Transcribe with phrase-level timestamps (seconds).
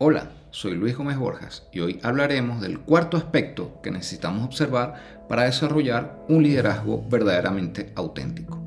[0.00, 4.94] Hola, soy Luis Gómez Borjas y hoy hablaremos del cuarto aspecto que necesitamos observar
[5.28, 8.62] para desarrollar un liderazgo verdaderamente auténtico.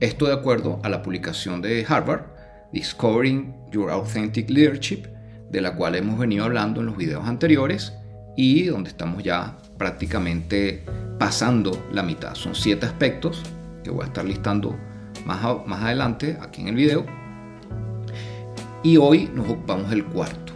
[0.00, 2.26] Esto de acuerdo a la publicación de Harvard,
[2.74, 5.06] Discovering Your Authentic Leadership,
[5.50, 7.94] de la cual hemos venido hablando en los videos anteriores
[8.36, 10.84] y donde estamos ya prácticamente
[11.18, 12.34] pasando la mitad.
[12.34, 13.42] Son siete aspectos
[13.82, 14.78] que voy a estar listando
[15.24, 17.06] más, más adelante aquí en el video.
[18.82, 20.49] Y hoy nos ocupamos del cuarto.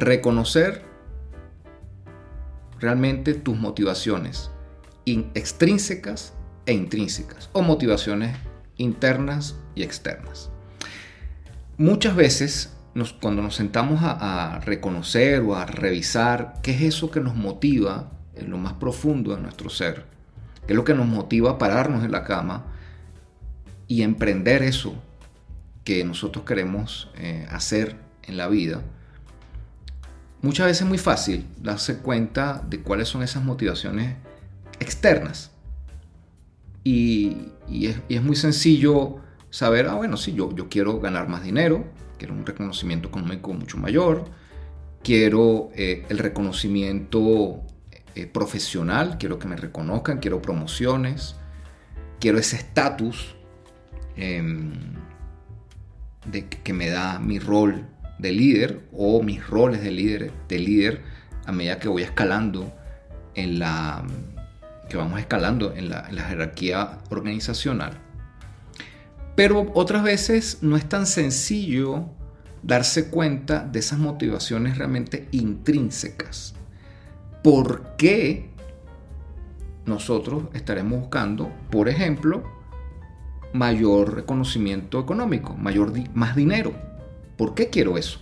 [0.00, 0.82] Reconocer
[2.78, 4.50] realmente tus motivaciones
[5.34, 6.34] extrínsecas
[6.66, 8.36] e intrínsecas o motivaciones
[8.76, 10.50] internas y externas.
[11.78, 12.76] Muchas veces
[13.20, 18.10] cuando nos sentamos a, a, reconocer o a revisar qué es eso que nos motiva
[18.34, 20.04] en lo más profundo de nuestro ser,
[20.66, 22.66] qué es lo que nos motiva a pararnos en la cama
[23.86, 24.94] y emprender eso
[25.84, 28.82] que nosotros queremos eh, hacer en la vida,
[30.42, 34.16] muchas veces es muy fácil darse cuenta de cuáles son esas motivaciones
[34.78, 35.50] externas.
[36.82, 37.52] Y,
[38.08, 39.16] es, muy sencillo
[39.50, 41.84] saber, ah, bueno, sí, yo, yo quiero ganar más dinero,
[42.18, 44.24] quiero un reconocimiento económico mucho mayor,
[45.02, 47.62] quiero eh, el reconocimiento
[48.14, 51.36] eh, profesional, quiero que me reconozcan, quiero promociones,
[52.18, 53.36] quiero ese estatus
[54.16, 54.72] em,
[56.64, 57.86] que me da mi rol
[58.20, 61.02] de líder o mis roles de líder, de líder
[61.46, 62.72] a medida que voy escalando
[63.34, 64.04] en la
[64.90, 67.92] que vamos escalando en la, jerarquía organizacional.
[69.36, 72.06] Pero otras veces no es tan sencillo
[72.62, 76.54] darse cuenta de esas motivaciones realmente intrínsecas.
[77.42, 78.50] ¿Por qué
[79.86, 82.42] nosotros estaremos buscando, por ejemplo,
[83.54, 86.89] mayor reconocimiento económico, mayor más dinero?
[87.40, 88.18] ¿Por qué quiero eso?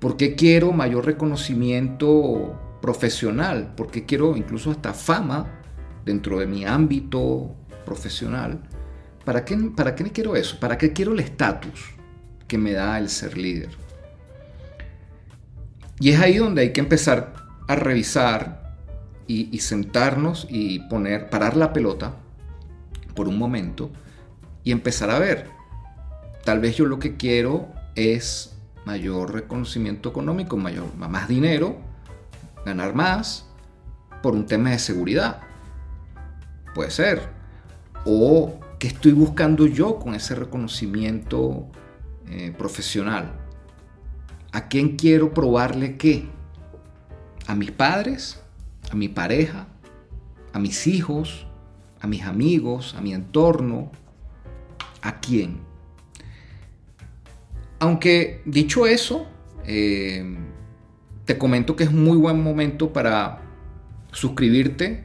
[0.00, 3.76] ¿Por qué quiero mayor reconocimiento profesional?
[3.76, 5.60] ¿Por qué quiero incluso hasta fama
[6.04, 8.60] dentro de mi ámbito profesional?
[9.24, 10.58] ¿Para qué, para qué quiero eso?
[10.58, 11.94] ¿Para qué quiero el estatus
[12.48, 13.70] que me da el ser líder?
[16.00, 17.34] Y es ahí donde hay que empezar
[17.68, 18.80] a revisar
[19.28, 22.16] y, y sentarnos y poner, parar la pelota
[23.14, 23.92] por un momento
[24.64, 25.50] y empezar a ver.
[26.44, 31.76] Tal vez yo lo que quiero es mayor reconocimiento económico, mayor, más dinero,
[32.64, 33.46] ganar más
[34.22, 35.40] por un tema de seguridad.
[36.74, 37.28] Puede ser.
[38.04, 41.66] O qué estoy buscando yo con ese reconocimiento
[42.28, 43.32] eh, profesional.
[44.52, 46.28] ¿A quién quiero probarle qué?
[47.46, 48.40] ¿A mis padres?
[48.90, 49.66] ¿A mi pareja?
[50.52, 51.46] ¿A mis hijos?
[52.00, 52.94] ¿A mis amigos?
[52.96, 53.90] ¿A mi entorno?
[55.02, 55.67] ¿A quién?
[57.78, 59.26] Aunque dicho eso,
[59.66, 60.24] eh,
[61.24, 63.42] te comento que es muy buen momento para
[64.12, 65.04] suscribirte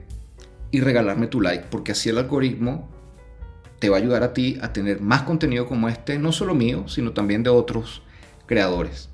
[0.72, 2.89] y regalarme tu like, porque así el algoritmo
[3.79, 6.88] te va a ayudar a ti a tener más contenido como este, no solo mío,
[6.88, 8.01] sino también de otros
[8.45, 9.09] creadores.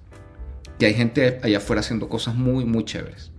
[0.80, 3.32] Y hay gente allá afuera haciendo cosas muy, muy chéveres.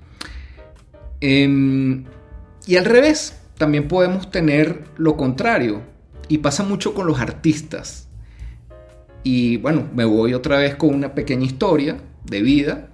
[1.20, 2.04] Em,
[2.66, 5.82] y al revés, también podemos tener lo contrario.
[6.28, 8.08] Y pasa mucho con los artistas.
[9.22, 12.88] Y bueno, me voy otra vez con una pequeña historia de vida,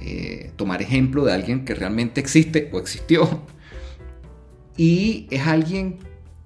[0.00, 3.42] eh, tomar ejemplo de alguien que realmente existe o existió.
[4.76, 5.98] Y es alguien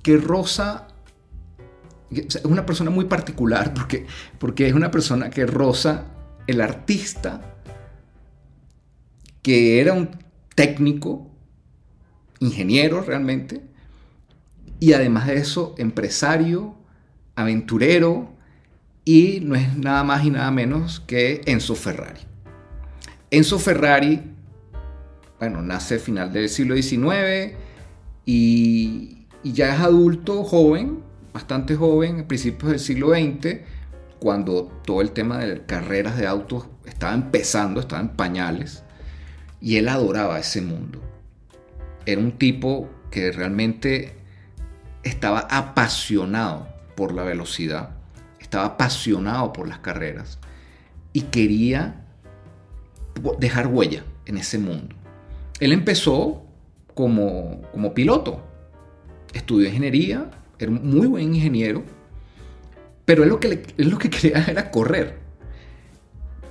[0.03, 0.88] que roza,
[2.10, 4.06] es una persona muy particular porque,
[4.38, 6.04] porque es una persona que roza
[6.47, 7.41] el artista,
[9.43, 10.10] que era un
[10.54, 11.31] técnico,
[12.41, 13.62] ingeniero realmente,
[14.78, 16.75] y además de eso, empresario,
[17.34, 18.36] aventurero,
[19.09, 22.21] y no es nada más y nada menos que Enzo Ferrari.
[23.31, 24.21] Enzo Ferrari,
[25.39, 27.55] bueno, nace a final del siglo XIX
[28.27, 33.60] y, ya es adulto joven, bastante joven, a principios del siglo XX,
[34.19, 38.83] cuando todo el tema de carreras de autos estaba empezando, estaba en pañales,
[39.60, 41.01] y él adoraba ese mundo.
[42.07, 44.16] Era un tipo que realmente
[45.04, 46.66] estaba apasionado
[46.97, 47.96] por la velocidad
[48.47, 50.39] estaba apasionado por las carreras
[51.13, 52.07] y quería
[53.41, 54.95] dejar huella en ese mundo.
[55.59, 56.45] Él empezó
[56.95, 58.47] como, como piloto,
[59.33, 61.83] estudió ingeniería, era un muy buen ingeniero,
[63.04, 65.19] pero él lo que, lo que quería era correr.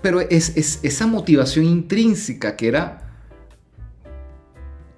[0.02, 3.04] Pero es, esa motivación intrínseca que era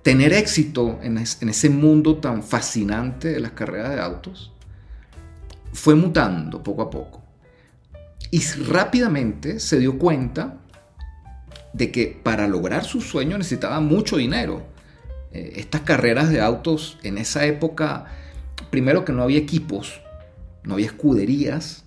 [0.01, 4.51] tener éxito en, ese mundo tan fascinante de las carreras de autos
[5.73, 7.23] fue mutando poco a poco.
[8.31, 10.57] Y rápidamente se dio cuenta
[11.73, 14.63] de que para lograr su sueño necesitaba mucho dinero.
[15.31, 18.05] Eh, estas carreras de autos en esa época,
[18.69, 20.01] primero que no había equipos,
[20.63, 21.85] no había escuderías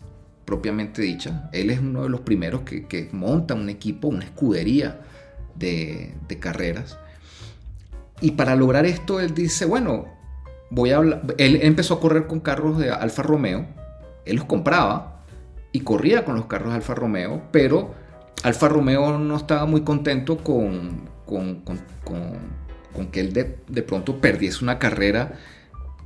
[0.51, 1.49] propiamente dicha.
[1.53, 5.01] Él es uno de los primeros que, monta un equipo, una escudería
[5.55, 6.99] de, carreras.
[8.21, 10.09] Y para lograr esto, él dice, bueno,
[10.71, 11.23] voy a hablar.
[11.39, 13.67] Él empezó a correr con carros de Alfa Romeo.
[14.25, 15.23] Él los compraba
[15.73, 17.95] y corría con los carros de Alfa Romeo, pero
[18.43, 21.53] Alfa Romeo no estaba muy contento con, con,
[23.13, 25.39] que él de, de, pronto perdiese una carrera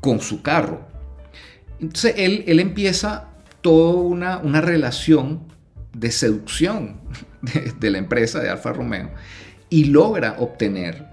[0.00, 0.80] con su carro.
[1.80, 3.28] Entonces él, él empieza
[3.60, 5.48] toda una, una relación
[5.94, 7.00] de seducción
[7.80, 9.10] de, la empresa de Alfa Romeo
[9.70, 11.06] y logra obtener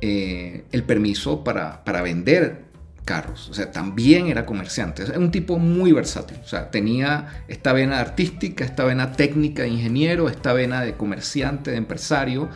[0.00, 2.65] eh, el permiso para, para, vender
[3.06, 3.48] carros.
[3.48, 5.04] O sea, también era comerciante.
[5.04, 6.38] Es un tipo muy versátil.
[6.44, 11.70] O sea, tenía esta vena artística, esta vena técnica de ingeniero, esta vena de comerciante,
[11.70, 12.50] de empresario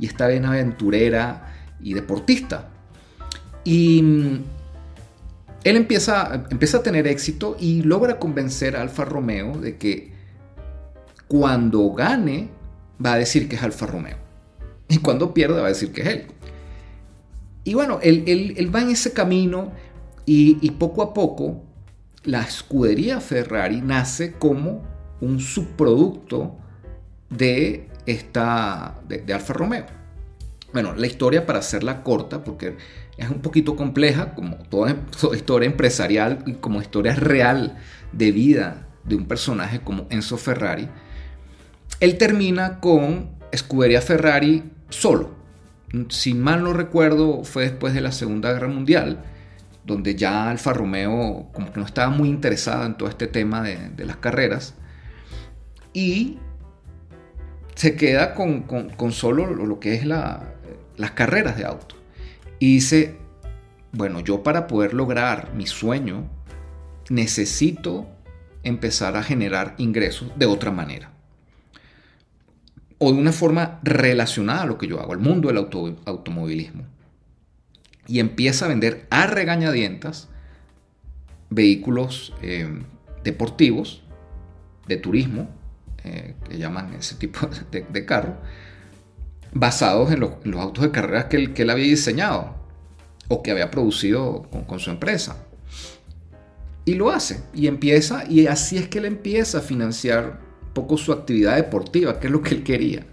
[0.00, 2.70] y esta vena aventurera y deportista.
[3.62, 4.00] Y
[5.62, 10.12] él empieza, empieza a tener éxito y logra convencer a Alfa Romeo de que
[11.28, 12.48] cuando gane
[13.04, 14.16] va a decir que es Alfa Romeo.
[14.88, 16.26] Y cuando pierda va a decir que es él.
[17.62, 19.72] Y bueno, él, va en ese camino
[20.26, 21.62] y, poco a poco
[22.24, 24.82] la escudería Ferrari nace como
[25.20, 26.56] un subproducto
[27.30, 30.00] de, esta, de Alfa Romeo.
[30.72, 32.76] Bueno, la historia para hacerla corta, porque
[33.16, 34.96] es un poquito compleja, como toda,
[35.34, 37.76] historia empresarial y como historia real
[38.12, 40.88] de vida de un personaje como Enzo Ferrari,
[41.98, 45.34] él termina con Escudería Ferrari solo.
[46.08, 49.24] Si mal no recuerdo, fue después de la Segunda Guerra Mundial,
[49.84, 54.04] donde ya Alfa Romeo como que no estaba muy interesada en todo este tema de,
[54.04, 54.74] las carreras.
[55.92, 56.38] Y
[57.74, 61.96] se queda con, solo lo que es las carreras de auto.
[62.58, 63.16] Y dice,
[63.92, 66.28] bueno, yo para poder lograr mi sueño
[67.08, 68.06] necesito
[68.62, 71.10] empezar a generar ingresos de otra manera.
[72.98, 76.84] O de una forma relacionada a lo que yo hago, al mundo del automovilismo.
[78.10, 80.28] Y empieza a vender a regañadientas
[81.48, 82.68] vehículos eh,
[83.22, 84.02] deportivos,
[84.88, 85.48] de turismo,
[86.02, 88.36] eh, que llaman ese tipo de carro,
[89.52, 92.54] basados en los, autos de carreras que él, había diseñado
[93.28, 95.36] o que había producido con, su empresa.
[96.84, 100.96] Y lo hace, y empieza, y así es que él empieza a financiar un poco
[100.96, 103.06] su actividad deportiva, que es lo que él quería.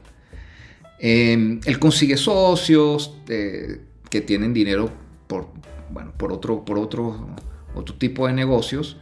[0.99, 4.89] Em, él consigue socios eh, que tienen dinero
[5.27, 5.49] por,
[5.91, 7.27] bueno, por, otro, por otro,
[7.75, 8.97] otro tipo de negocios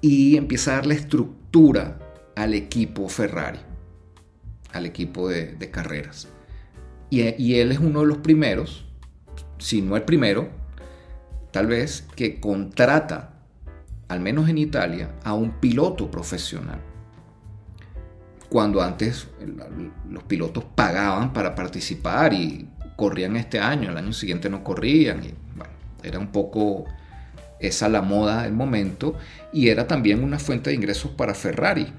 [0.00, 1.98] y empieza a darle estructura
[2.36, 3.58] al equipo Ferrari
[4.72, 6.28] al equipo de, carreras.
[7.08, 8.86] Y, él es uno de los primeros,
[9.58, 10.48] si no el primero,
[11.50, 13.34] tal vez que contrata,
[14.08, 16.80] al menos en Italia, a un piloto profesional.
[18.48, 19.28] Cuando antes
[20.08, 22.68] los pilotos pagaban para participar y
[23.00, 25.24] corrían este año, el año siguiente no corrían.
[25.24, 25.34] Y,
[26.02, 26.84] era un poco
[27.58, 29.16] esa la moda del momento
[29.52, 31.92] y era también una fuente de ingresos para Ferrari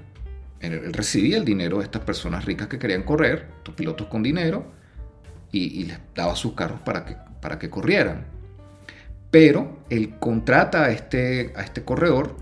[0.62, 4.64] él, recibía el dinero de estas personas ricas que querían correr, estos pilotos con dinero,
[5.50, 8.24] y, les daba sus carros para que, para que corrieran.
[9.30, 12.36] Pero él contrata a este, a este corredor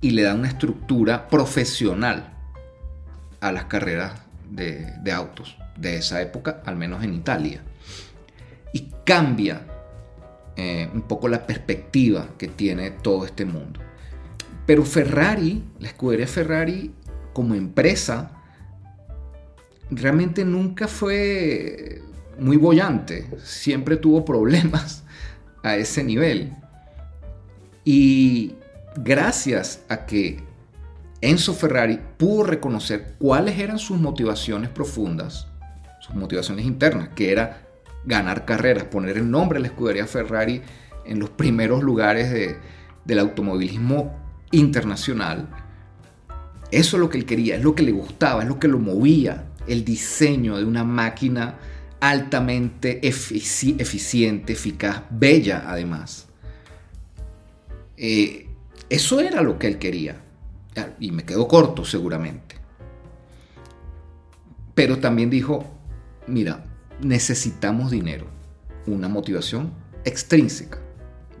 [0.00, 2.32] y le da una estructura profesional
[3.40, 7.62] a las carreras de, autos de esa época, al menos en Italia.
[8.72, 9.66] Y cambia
[10.56, 13.80] eh, un poco la perspectiva que tiene todo este mundo.
[14.66, 16.92] Pero Ferrari, la escudería Ferrari
[17.32, 18.30] como empresa,
[19.90, 22.02] realmente nunca fue
[22.38, 25.04] muy bollante, siempre tuvo problemas
[25.62, 26.52] a ese nivel.
[27.84, 28.54] Y
[28.96, 30.42] gracias a que
[31.20, 35.48] Enzo Ferrari pudo reconocer cuáles eran sus motivaciones profundas,
[36.14, 37.68] motivaciones internas, que era
[38.04, 40.62] ganar carreras, poner el nombre de la escudería Ferrari
[41.04, 42.58] en los primeros lugares
[43.04, 44.16] del automovilismo
[44.52, 45.48] internacional.
[46.70, 48.78] Eso es lo que él quería, es lo que le gustaba, es lo que lo
[48.78, 51.58] movía, el diseño de una máquina
[52.00, 56.26] altamente eficiente, eficaz, bella además.
[57.96, 58.48] Eh,
[58.88, 60.22] eso era lo que él quería.
[61.00, 62.56] Y me quedó corto seguramente.
[64.74, 65.75] Pero también dijo,
[66.26, 66.64] mira,
[67.00, 68.26] necesitamos dinero,
[68.86, 69.72] una motivación
[70.04, 70.78] extrínseca,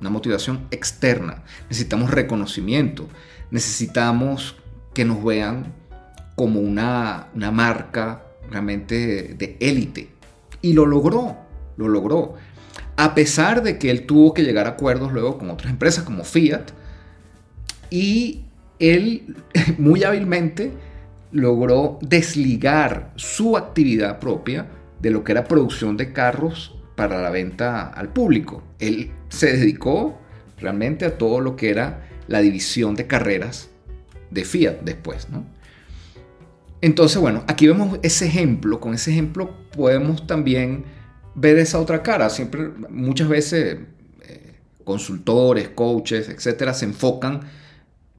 [0.00, 1.44] una motivación externa.
[1.68, 3.08] Necesitamos reconocimiento,
[3.50, 4.56] necesitamos
[4.94, 5.72] que nos vean
[6.34, 10.10] como una, una marca realmente de élite.
[10.62, 11.36] Y lo logró,
[11.76, 12.34] lo logró.
[12.96, 16.24] A pesar de que él tuvo que llegar a acuerdos luego con otras empresas como
[16.24, 16.70] Fiat,
[17.90, 18.44] y
[18.78, 19.36] él
[19.78, 20.72] muy hábilmente
[21.32, 24.66] logró desligar su actividad propia
[25.00, 28.62] de lo que era producción de carros para la venta al público.
[28.78, 30.18] Él se dedicó
[30.58, 33.70] realmente a todo lo que era la división de carreras
[34.30, 35.44] de Fiat después, ¿no?
[36.80, 38.80] Entonces, bueno, aquí vemos ese ejemplo.
[38.80, 40.84] Con ese ejemplo podemos también
[41.34, 42.28] ver esa otra cara.
[42.30, 43.78] Siempre, muchas veces,
[44.22, 44.54] eh,
[44.84, 47.40] consultores, coaches, etcétera, se enfocan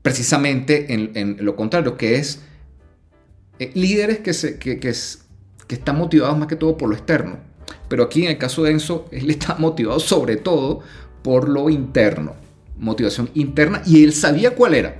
[0.01, 2.41] precisamente en, lo contrario, que es
[3.59, 4.93] eh, líderes que, se, que, que,
[5.67, 7.39] que están motivados más que todo por lo externo.
[7.87, 10.81] Pero aquí en el caso de Enzo, él está motivado sobre todo
[11.21, 12.35] por lo interno,
[12.77, 14.95] motivación interna, y él sabía cuál era.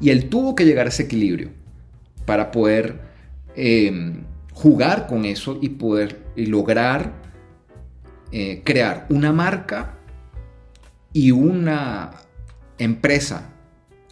[0.00, 1.50] Y él tuvo que llegar a ese equilibrio
[2.26, 3.00] para poder
[3.56, 7.12] em, jugar con eso y poder lograr
[8.30, 9.98] eh, crear una marca
[11.12, 12.12] y una
[12.78, 13.50] empresa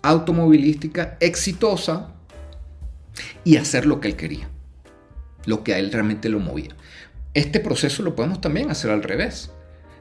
[0.02, 2.14] automovilística exitosa
[3.45, 4.49] y hacer lo que él quería,
[5.47, 6.75] lo que a él realmente lo movía.
[7.35, 9.50] Este proceso lo podemos también hacer al revés.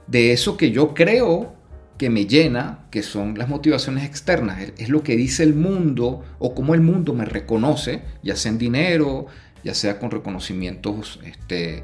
[0.08, 1.54] De eso que yo creo
[2.00, 6.56] que me llena, que son las motivaciones externas, es lo que dice el mundo o
[6.56, 9.28] cómo el mundo me reconoce, ya sea en dinero,
[9.64, 11.84] ya sea con reconocimientos este,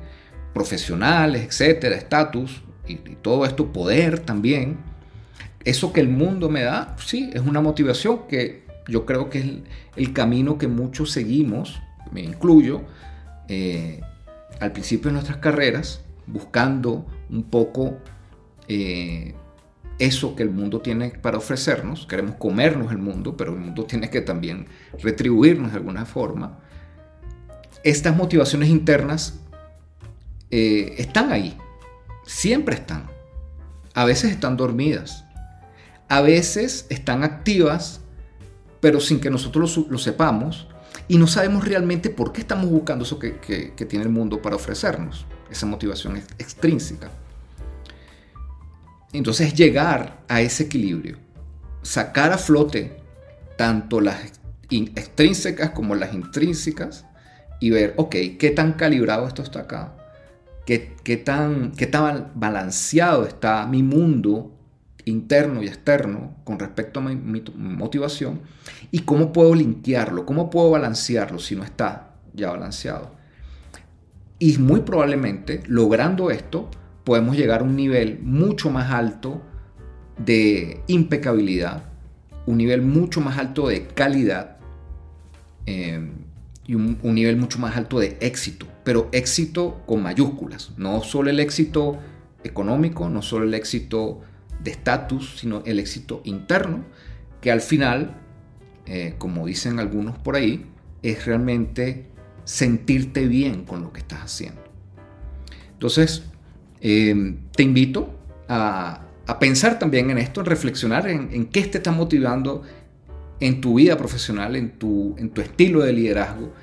[0.54, 4.78] profesionales, etcétera, estatus y, y, todo esto, poder también.
[5.64, 9.46] Eso que el mundo me da, sí, es una motivación que yo creo que es
[9.96, 12.84] el, camino que muchos seguimos, me incluyo,
[13.48, 14.02] eh,
[14.60, 17.98] al principio de nuestras carreras, buscando un poco
[18.68, 19.34] eh,
[20.00, 22.06] eso que el mundo tiene para ofrecernos.
[22.06, 24.68] Queremos comernos el mundo, pero el mundo tiene que también
[25.02, 26.60] retribuirnos de alguna forma.
[27.84, 29.40] Estas motivaciones internas
[30.52, 31.58] eh, están ahí,
[32.26, 33.08] siempre están.
[33.94, 35.26] A veces están dormidas,
[36.10, 38.02] a veces están activas
[38.86, 40.68] pero sin que nosotros lo, sepamos
[41.08, 45.26] y no sabemos realmente por qué estamos buscando eso que, tiene el mundo para ofrecernos,
[45.50, 47.10] esa motivación extrínseca.
[49.12, 51.18] Entonces llegar a ese equilibrio,
[51.82, 52.96] sacar a flote
[53.58, 54.18] tanto las
[54.70, 57.06] extrínsecas como las intrínsecas
[57.60, 59.96] y ver, ok, qué tan calibrado esto está acá,
[60.68, 64.55] qué, qué, tan, qué tan balanceado está mi mundo
[65.06, 68.42] interno y externo con respecto a mi, motivación
[68.92, 73.12] y cómo puedo linkearlo, cómo puedo balancearlo si no está ya balanceado.
[74.40, 76.70] Y muy probablemente logrando esto
[77.04, 79.42] podemos llegar a un nivel mucho más alto
[80.18, 81.84] de impecabilidad,
[82.48, 84.58] un nivel mucho más alto de calidad
[85.68, 86.12] eh,
[86.66, 91.30] y un, un nivel mucho más alto de éxito, pero éxito con mayúsculas, no solo
[91.30, 92.00] el éxito
[92.44, 94.22] económico, no solo el éxito
[94.66, 96.84] de estatus, sino el éxito interno,
[97.40, 98.18] que al final,
[98.88, 100.66] eh, como dicen algunos por ahí,
[101.04, 102.08] es realmente
[102.44, 104.62] sentirte bien con lo que estás haciendo.
[105.72, 106.24] Entonces,
[106.82, 108.14] em, te invito
[108.50, 109.02] a,
[109.40, 112.62] pensar también en esto, en reflexionar en, qué te está motivando
[113.40, 116.54] en tu vida profesional, en tu, en tu estilo de liderazgo,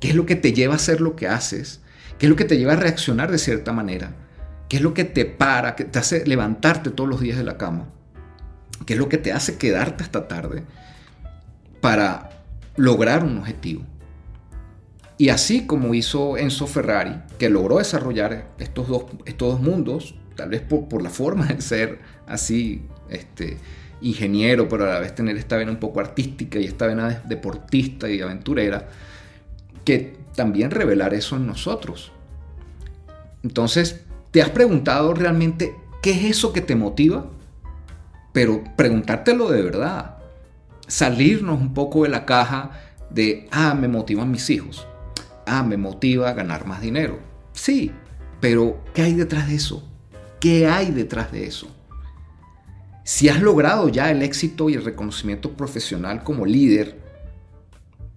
[0.00, 1.82] qué es lo que te lleva a hacer lo que haces,
[2.18, 4.14] qué es lo que te lleva a reaccionar de cierta manera,
[4.74, 7.56] ¿Qué es lo que te para, que te hace levantarte todos los días de la
[7.56, 7.86] cama?
[8.84, 10.64] ¿Qué es lo que te hace quedarte hasta tarde
[11.80, 12.42] para
[12.74, 13.84] lograr un objetivo?
[15.16, 20.48] Y así como hizo Enzo Ferrari, que logró desarrollar estos dos, estos dos mundos, tal
[20.48, 23.58] vez por, la forma de ser así, este,
[24.00, 28.10] ingeniero, pero a la vez tener esta vena un poco artística y esta vena deportista
[28.10, 28.88] y aventurera,
[29.84, 32.10] que también revelar eso en nosotros.
[33.44, 34.04] Entonces,
[34.34, 37.30] ¿Te has preguntado realmente qué es eso que te motiva?
[38.32, 40.16] Pero preguntártelo de verdad.
[40.88, 42.72] Salirnos un poco de la caja
[43.10, 44.88] de, ah, me motivan mis hijos.
[45.46, 47.20] Ah, me motiva ganar más dinero.
[47.52, 47.92] Sí,
[48.40, 49.88] pero ¿qué hay detrás de eso?
[50.40, 51.68] ¿Qué hay detrás de eso?
[53.04, 56.98] Si has logrado ya el éxito y el reconocimiento profesional como líder,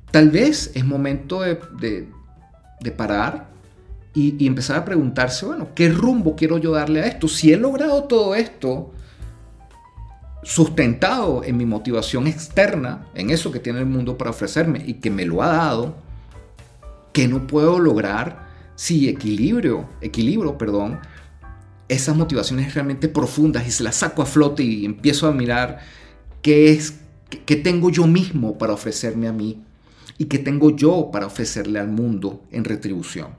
[0.09, 2.11] tal vez es momento de
[2.97, 3.55] parar
[4.13, 7.27] y, empezar a preguntarse, bueno, ¿qué rumbo quiero yo darle a esto?
[7.27, 8.91] Si he logrado todo esto
[10.43, 15.11] sustentado en mi motivación externa, en eso que tiene el mundo para ofrecerme y que
[15.11, 15.95] me lo ha dado,
[17.13, 20.99] ¿qué no puedo lograr si equilibrio, equilibrio, perdón,
[21.89, 25.79] esas motivaciones realmente profundas y se las saco a flote y empiezo a mirar
[26.41, 26.95] qué es,
[27.45, 29.63] qué tengo yo mismo para ofrecerme a mí
[30.17, 33.29] y qué tengo yo para ofrecerle al mundo en retribución.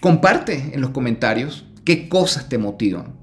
[0.00, 3.16] Comparte en los comentarios qué cosas te motivan.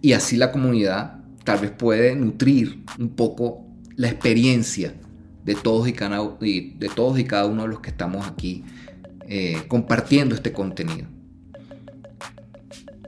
[0.00, 3.66] Y así la comunidad tal vez puede nutrir un poco
[3.96, 4.94] la experiencia
[5.44, 8.64] de todos y cada, de todos y cada uno de los que estamos aquí
[9.26, 11.06] eh, compartiendo este contenido.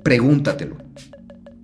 [0.02, 0.76] Pregúntatelo.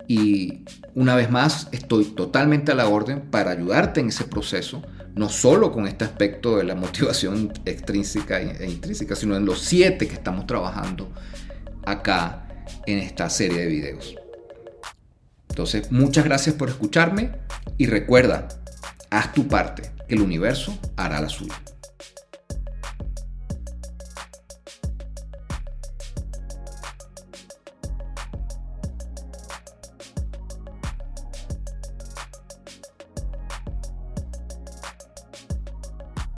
[0.07, 0.63] Y
[0.95, 4.81] una vez más, estoy totalmente a la orden para ayudarte en ese proceso,
[5.19, 10.07] no solo con este aspecto de la motivación extrínseca e intrínseca, sino en los siete
[10.07, 11.11] que estamos trabajando
[11.85, 12.47] acá
[12.85, 14.15] en esta serie de videos.
[15.49, 17.31] Entonces, muchas gracias por escucharme
[17.77, 18.47] y recuerda,
[19.09, 21.59] haz tu parte, el universo hará la suya.